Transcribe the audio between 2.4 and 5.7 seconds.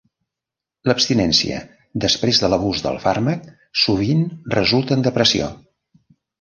d'un abús del fàrmac sovint resulta en depressió.